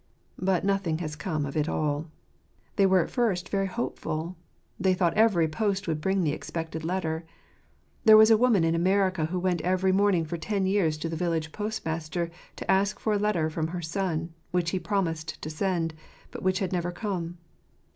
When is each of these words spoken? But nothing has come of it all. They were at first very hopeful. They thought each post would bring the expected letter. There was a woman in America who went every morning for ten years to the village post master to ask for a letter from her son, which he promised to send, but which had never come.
But 0.39 0.65
nothing 0.65 0.97
has 0.97 1.15
come 1.15 1.45
of 1.45 1.55
it 1.55 1.69
all. 1.69 2.07
They 2.75 2.87
were 2.87 3.03
at 3.03 3.11
first 3.11 3.49
very 3.49 3.67
hopeful. 3.67 4.35
They 4.79 4.95
thought 4.95 5.15
each 5.15 5.51
post 5.51 5.87
would 5.87 6.01
bring 6.01 6.23
the 6.23 6.31
expected 6.31 6.83
letter. 6.83 7.23
There 8.03 8.17
was 8.17 8.31
a 8.31 8.35
woman 8.35 8.63
in 8.63 8.73
America 8.73 9.25
who 9.25 9.37
went 9.37 9.61
every 9.61 9.91
morning 9.91 10.25
for 10.25 10.37
ten 10.37 10.65
years 10.65 10.97
to 10.97 11.07
the 11.09 11.15
village 11.15 11.51
post 11.51 11.85
master 11.85 12.31
to 12.55 12.71
ask 12.71 12.97
for 12.99 13.13
a 13.13 13.19
letter 13.19 13.47
from 13.51 13.67
her 13.67 13.81
son, 13.83 14.33
which 14.49 14.71
he 14.71 14.79
promised 14.79 15.39
to 15.39 15.51
send, 15.51 15.93
but 16.31 16.41
which 16.41 16.57
had 16.57 16.73
never 16.73 16.91
come. 16.91 17.37